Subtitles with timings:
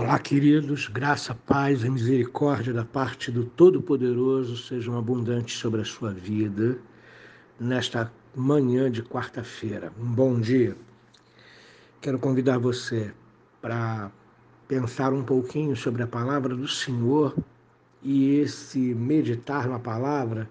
[0.00, 6.12] Olá, queridos, graça, paz e misericórdia da parte do Todo-Poderoso sejam abundantes sobre a sua
[6.12, 6.78] vida
[7.58, 9.92] nesta manhã de quarta-feira.
[10.00, 10.76] Um bom dia.
[12.00, 13.12] Quero convidar você
[13.60, 14.08] para
[14.68, 17.34] pensar um pouquinho sobre a palavra do Senhor
[18.00, 20.48] e esse meditar na palavra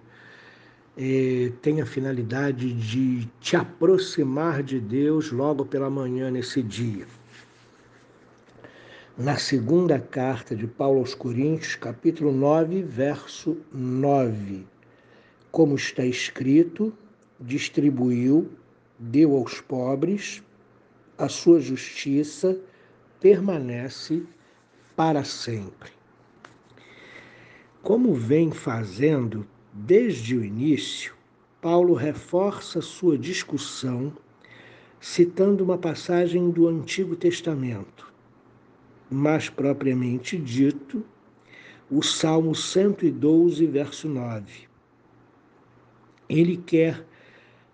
[0.94, 7.06] eh, tem a finalidade de te aproximar de Deus logo pela manhã nesse dia
[9.18, 14.64] na segunda carta de Paulo aos Coríntios, capítulo 9, verso 9.
[15.50, 16.96] Como está escrito,
[17.40, 18.48] distribuiu,
[18.96, 20.40] deu aos pobres,
[21.18, 22.56] a sua justiça
[23.18, 24.22] permanece
[24.94, 25.90] para sempre.
[27.82, 31.12] Como vem fazendo desde o início,
[31.60, 34.12] Paulo reforça sua discussão
[35.00, 38.07] citando uma passagem do Antigo Testamento
[39.10, 41.04] mais propriamente dito,
[41.90, 44.68] o Salmo 112, verso 9.
[46.28, 47.04] Ele quer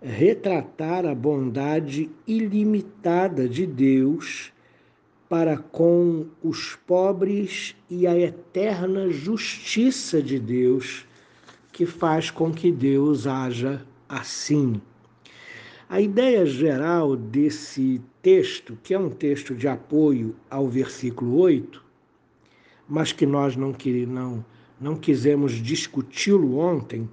[0.01, 4.53] retratar a bondade ilimitada de Deus
[5.27, 11.05] para com os pobres e a eterna justiça de Deus
[11.71, 14.79] que faz com que Deus haja assim.
[15.87, 21.83] A ideia geral desse texto, que é um texto de apoio ao versículo 8,
[22.89, 23.75] mas que nós não,
[24.07, 24.45] não,
[24.81, 27.07] não quisemos discuti-lo ontem,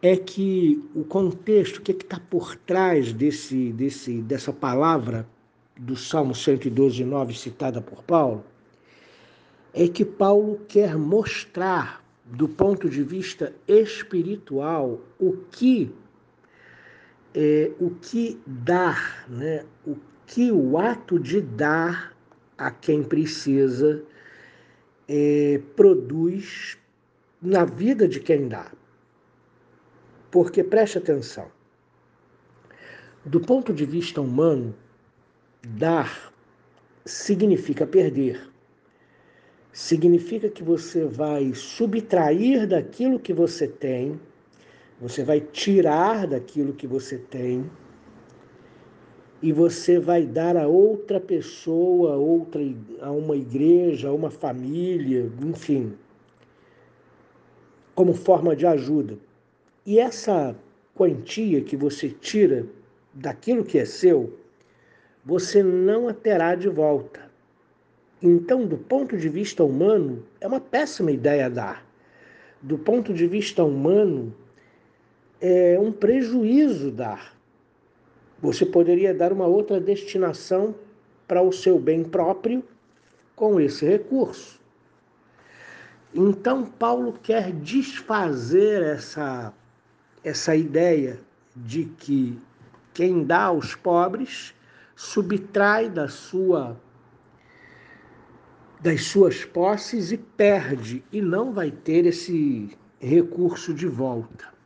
[0.00, 5.28] é que o contexto, o que é está por trás desse, desse, dessa palavra
[5.78, 8.42] do Salmo 112, 9, citada por Paulo,
[9.74, 15.92] é que Paulo quer mostrar, do ponto de vista espiritual, o que
[17.34, 19.64] é, o que dar, né?
[19.86, 22.16] o que o ato de dar
[22.56, 24.02] a quem precisa
[25.08, 26.78] é, produz
[27.40, 28.70] na vida de quem dá.
[30.30, 31.50] Porque preste atenção,
[33.24, 34.74] do ponto de vista humano,
[35.66, 36.32] dar
[37.04, 38.48] significa perder.
[39.72, 44.20] Significa que você vai subtrair daquilo que você tem
[45.00, 47.68] você vai tirar daquilo que você tem
[49.42, 52.60] e você vai dar a outra pessoa, outra,
[53.00, 55.94] a uma igreja, a uma família, enfim,
[57.94, 59.16] como forma de ajuda.
[59.86, 60.54] E essa
[60.94, 62.66] quantia que você tira
[63.14, 64.38] daquilo que é seu,
[65.24, 67.30] você não a terá de volta.
[68.22, 71.86] Então, do ponto de vista humano, é uma péssima ideia dar.
[72.60, 74.34] Do ponto de vista humano,
[75.40, 77.34] é um prejuízo dar.
[78.40, 80.74] Você poderia dar uma outra destinação
[81.26, 82.62] para o seu bem próprio
[83.34, 84.60] com esse recurso.
[86.12, 89.52] Então, Paulo quer desfazer essa,
[90.24, 91.20] essa ideia
[91.54, 92.38] de que
[92.92, 94.54] quem dá aos pobres
[94.96, 96.76] subtrai da sua
[98.80, 104.59] das suas posses e perde e não vai ter esse recurso de volta.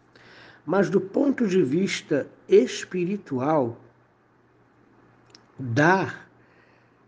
[0.64, 3.78] Mas do ponto de vista espiritual,
[5.58, 6.28] dar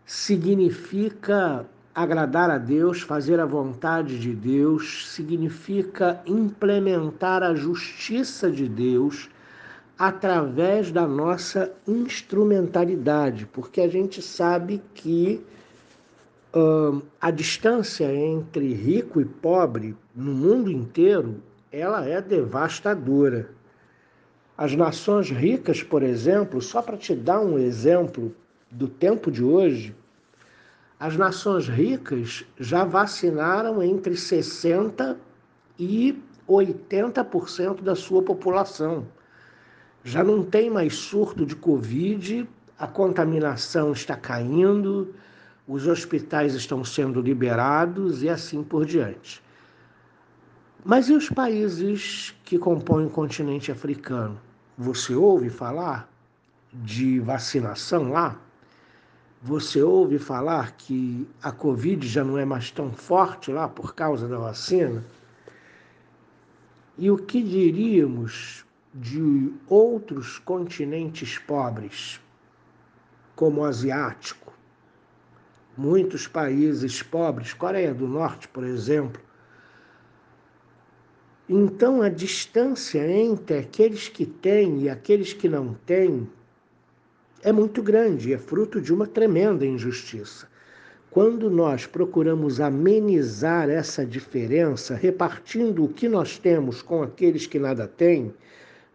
[0.05, 9.29] significa agradar a Deus, fazer a vontade de Deus, significa implementar a justiça de Deus
[9.97, 15.43] através da nossa instrumentalidade, porque a gente sabe que
[16.53, 21.41] uh, a distância entre rico e pobre no mundo inteiro
[21.79, 23.49] ela é devastadora.
[24.57, 28.35] As nações ricas, por exemplo, só para te dar um exemplo
[28.71, 29.95] do tempo de hoje,
[30.99, 35.15] as nações ricas já vacinaram entre 60%
[35.77, 39.05] e 80% da sua população.
[40.03, 42.49] Já não tem mais surto de Covid,
[42.79, 45.13] a contaminação está caindo,
[45.67, 49.45] os hospitais estão sendo liberados e assim por diante.
[50.85, 54.39] Mas e os países que compõem o continente africano?
[54.77, 56.09] Você ouve falar
[56.71, 58.39] de vacinação lá?
[59.41, 64.27] Você ouve falar que a Covid já não é mais tão forte lá por causa
[64.27, 65.03] da vacina?
[66.97, 72.19] E o que diríamos de outros continentes pobres,
[73.35, 74.53] como o asiático?
[75.77, 79.21] Muitos países pobres, Coreia do Norte, por exemplo,
[81.49, 86.27] então, a distância entre aqueles que têm e aqueles que não têm
[87.41, 90.49] é muito grande, é fruto de uma tremenda injustiça.
[91.09, 97.87] Quando nós procuramos amenizar essa diferença, repartindo o que nós temos com aqueles que nada
[97.87, 98.33] têm,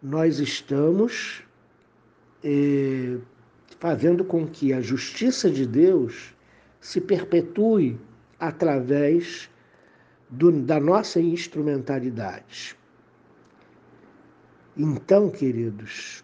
[0.01, 1.43] nós estamos
[2.43, 3.17] eh,
[3.79, 6.35] fazendo com que a justiça de Deus
[6.79, 7.97] se perpetue
[8.39, 9.49] através
[10.33, 12.75] do, da nossa instrumentalidade.
[14.75, 16.23] Então, queridos,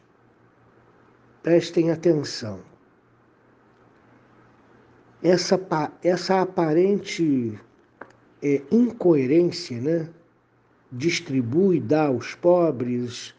[1.44, 2.60] prestem atenção.
[5.22, 5.60] Essa,
[6.02, 7.60] essa aparente
[8.42, 10.10] é, incoerência, né?
[10.92, 13.36] Distribui, dá aos pobres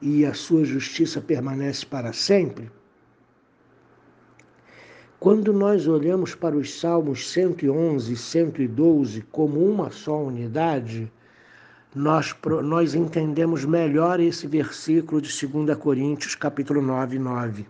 [0.00, 2.70] e a sua justiça permanece para sempre.
[5.20, 11.12] Quando nós olhamos para os Salmos 111 e 112 como uma só unidade,
[11.94, 12.34] nós,
[12.64, 17.66] nós entendemos melhor esse versículo de 2 Coríntios, capítulo 9, 9.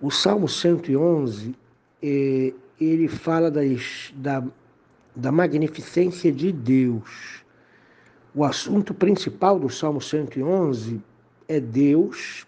[0.00, 1.52] O Salmo 111,
[2.00, 4.44] eh, ele fala das, da,
[5.16, 7.42] da magnificência de Deus.
[8.32, 11.02] O assunto principal do Salmo 111
[11.48, 12.46] é Deus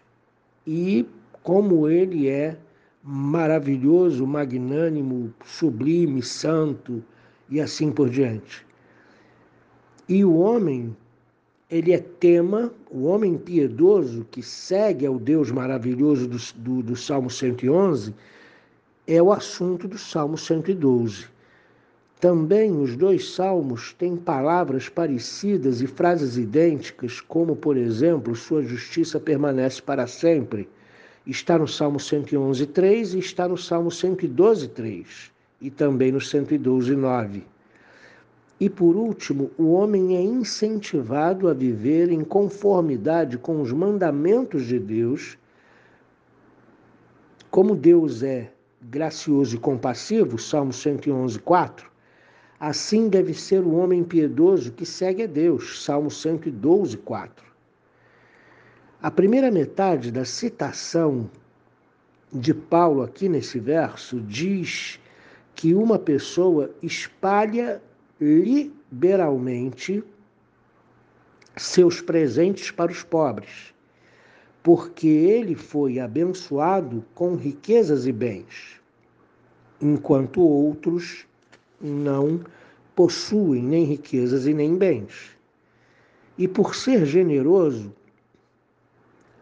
[0.65, 1.05] e
[1.43, 2.57] como ele é
[3.03, 7.03] maravilhoso, magnânimo, sublime, santo
[7.49, 8.67] e assim por diante.
[10.09, 10.97] E o homem,
[11.71, 17.31] ele é tema, o homem piedoso que segue ao Deus maravilhoso do, do, do Salmo
[17.31, 18.15] 111,
[19.07, 21.27] é o assunto do Salmo 112.
[22.21, 29.21] Também os dois salmos têm palavras parecidas e frases idênticas, como, por exemplo, sua justiça
[29.21, 30.69] permanece para sempre.
[31.29, 35.31] Está no Salmo 111, 3 e está no Salmo 112, 3
[35.61, 37.45] e também no 112, 9.
[38.59, 44.79] E por último, o homem é incentivado a viver em conformidade com os mandamentos de
[44.79, 45.37] Deus.
[47.51, 48.51] Como Deus é
[48.81, 51.91] gracioso e compassivo, Salmo 111, 4,
[52.59, 57.48] assim deve ser o homem piedoso que segue a Deus, Salmo 112, 4.
[59.01, 61.31] A primeira metade da citação
[62.33, 64.99] de Paulo aqui nesse verso diz
[65.55, 67.81] que uma pessoa espalha
[68.21, 70.03] liberalmente
[71.57, 73.73] seus presentes para os pobres,
[74.65, 78.81] porque ele foi abençoado com riquezas e bens,
[79.81, 81.25] enquanto outros
[81.81, 82.41] não
[82.97, 85.39] possuem nem riquezas e nem bens.
[86.37, 87.95] E por ser generoso,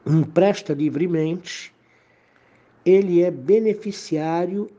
[0.07, 1.75] empresta livremente,
[2.85, 4.71] ele é beneficiário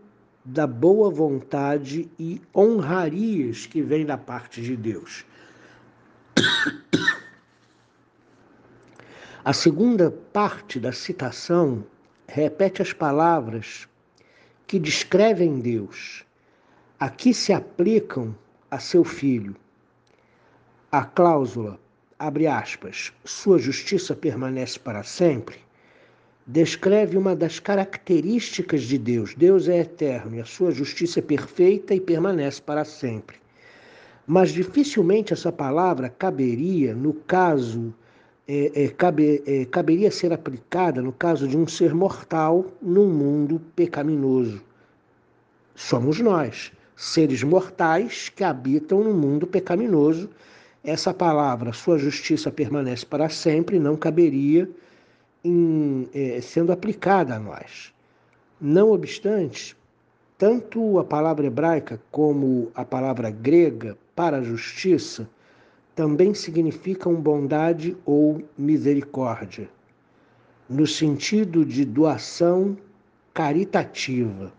[0.46, 5.26] da boa vontade e honrarias que vem da parte de Deus.
[9.44, 11.86] A segunda parte da citação
[12.28, 13.88] repete as palavras
[14.66, 16.26] que descrevem Deus.
[17.00, 18.36] Aqui se aplicam
[18.70, 19.56] a seu filho.
[20.92, 21.80] A cláusula,
[22.20, 25.58] abre aspas, sua justiça permanece para sempre,
[26.46, 29.36] descreve uma das características de Deus.
[29.36, 33.38] Deus é eterno e a sua justiça é perfeita e permanece para sempre.
[34.26, 37.94] Mas dificilmente essa palavra caberia no caso,
[38.48, 43.62] é, é, cabe, é, caberia ser aplicada no caso de um ser mortal num mundo
[43.76, 44.62] pecaminoso.
[45.76, 50.30] Somos nós, seres mortais que habitam no mundo pecaminoso.
[50.88, 54.70] Essa palavra, sua justiça permanece para sempre, não caberia
[55.44, 57.94] em, é, sendo aplicada a nós.
[58.62, 59.76] Não obstante,
[60.38, 65.30] tanto a palavra hebraica como a palavra grega para justiça
[65.94, 69.70] também significam bondade ou misericórdia,
[70.70, 72.78] no sentido de doação
[73.34, 74.54] caritativa.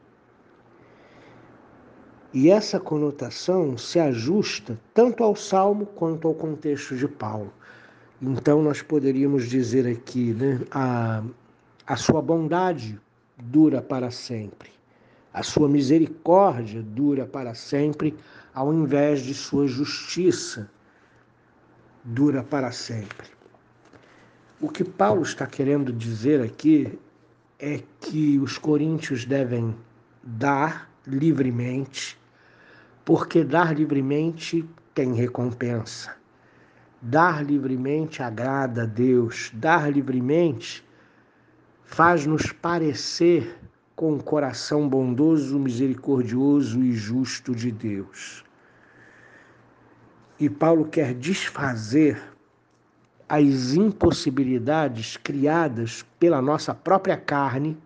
[2.32, 7.52] E essa conotação se ajusta tanto ao Salmo quanto ao contexto de Paulo.
[8.20, 11.22] Então, nós poderíamos dizer aqui, né, a,
[11.86, 13.00] a sua bondade
[13.38, 14.70] dura para sempre,
[15.32, 18.14] a sua misericórdia dura para sempre,
[18.52, 20.68] ao invés de sua justiça
[22.04, 23.28] dura para sempre.
[24.60, 26.98] O que Paulo está querendo dizer aqui
[27.58, 29.74] é que os coríntios devem
[30.22, 32.18] dar livremente,
[33.04, 36.16] porque dar livremente tem recompensa.
[37.00, 40.84] Dar livremente agrada a Deus, dar livremente
[41.84, 43.58] faz-nos parecer
[43.96, 48.44] com o coração bondoso, misericordioso e justo de Deus.
[50.38, 52.20] E Paulo quer desfazer
[53.28, 57.76] as impossibilidades criadas pela nossa própria carne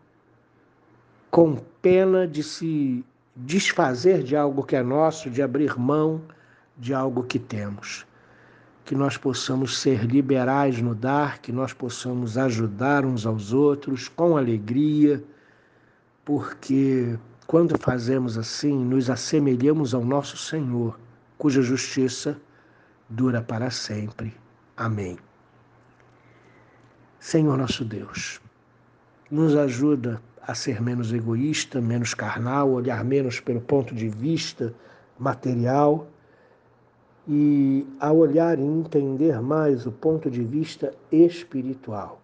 [1.30, 6.20] com pena de se desfazer de algo que é nosso, de abrir mão
[6.76, 8.06] de algo que temos.
[8.84, 14.36] Que nós possamos ser liberais no dar, que nós possamos ajudar uns aos outros com
[14.36, 15.22] alegria,
[16.24, 20.98] porque quando fazemos assim, nos assemelhamos ao nosso Senhor,
[21.38, 22.40] cuja justiça
[23.08, 24.34] dura para sempre.
[24.76, 25.18] Amém.
[27.20, 28.40] Senhor nosso Deus,
[29.30, 34.74] nos ajuda a ser menos egoísta, menos carnal, olhar menos pelo ponto de vista
[35.18, 36.06] material
[37.28, 42.20] e a olhar e entender mais o ponto de vista espiritual.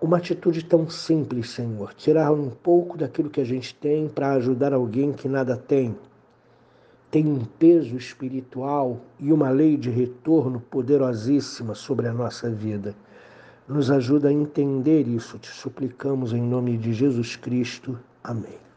[0.00, 4.72] Uma atitude tão simples, Senhor, tirar um pouco daquilo que a gente tem para ajudar
[4.72, 5.96] alguém que nada tem,
[7.10, 12.94] tem um peso espiritual e uma lei de retorno poderosíssima sobre a nossa vida.
[13.68, 17.98] Nos ajuda a entender isso, te suplicamos em nome de Jesus Cristo.
[18.24, 18.67] Amém.